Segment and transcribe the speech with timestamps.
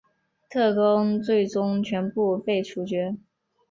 [0.49, 3.15] 特工最终全部被处决。